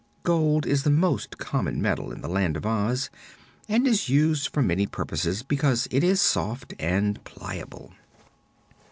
Gold 0.23 0.65
is 0.65 0.81
the 0.81 0.89
most 0.89 1.37
common 1.37 1.79
metal 1.79 2.11
in 2.11 2.21
the 2.21 2.27
Land 2.27 2.57
of 2.57 2.65
Oz 2.65 3.11
and 3.69 3.85
is 3.85 4.09
used 4.09 4.47
for 4.47 4.63
many 4.63 4.87
purposes 4.87 5.43
because 5.43 5.87
it 5.91 6.03
is 6.03 6.19
soft 6.19 6.73
and 6.79 7.23
pliable. 7.23 7.93